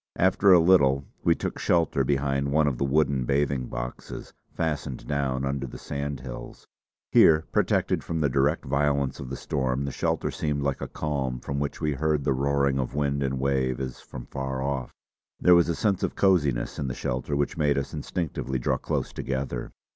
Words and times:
After 0.17 0.51
a 0.51 0.57
little 0.57 1.05
we 1.23 1.35
took 1.35 1.59
shelter 1.59 2.03
behind 2.03 2.51
one 2.51 2.67
of 2.67 2.79
the 2.79 2.83
wooden 2.83 3.23
bathing 3.23 3.67
boxes 3.67 4.33
fastened 4.51 5.05
down 5.05 5.45
under 5.45 5.67
the 5.67 5.77
sandhills. 5.77 6.65
Here, 7.11 7.45
protected 7.51 8.03
from 8.03 8.19
the 8.19 8.27
direct 8.27 8.65
violence 8.65 9.19
of 9.19 9.29
the 9.29 9.35
storm, 9.35 9.85
the 9.85 9.91
shelter 9.91 10.31
seemed 10.31 10.63
like 10.63 10.81
a 10.81 10.87
calm 10.87 11.39
from 11.39 11.59
which 11.59 11.79
we 11.81 11.93
heard 11.93 12.23
the 12.23 12.33
roaring 12.33 12.79
of 12.79 12.95
wind 12.95 13.21
and 13.21 13.39
wave 13.39 13.79
as 13.79 13.99
from 14.01 14.25
far 14.25 14.59
off. 14.63 14.91
There 15.39 15.53
was 15.53 15.69
a 15.69 15.75
sense 15.75 16.01
of 16.01 16.15
cosiness 16.15 16.79
in 16.79 16.87
the 16.87 16.95
shelter 16.95 17.35
which 17.35 17.55
made 17.55 17.77
us 17.77 17.93
instinctively 17.93 18.57
draw 18.57 18.77
close 18.77 19.13
together. 19.13 19.71